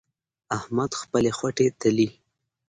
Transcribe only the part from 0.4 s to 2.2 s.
احمد خپلې خوټې تلي.